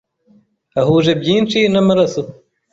ahuje 0.81 1.11
byinshi 1.21 1.59
n’amaraso 1.73 2.21